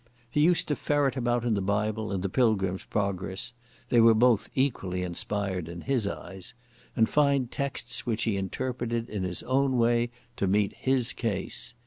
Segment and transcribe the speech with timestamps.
[0.31, 5.03] He used to ferret about in the Bible and the Pilgrim's Progress—they were both equally
[5.03, 10.73] inspired in his eyes—and find texts which he interpreted in his own way to meet
[10.73, 11.75] his case.